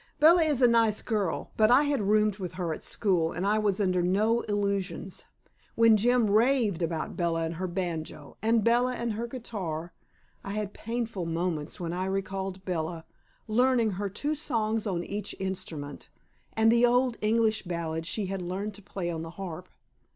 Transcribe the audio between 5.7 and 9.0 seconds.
When Jim raved about Bella and her banjo, and Bella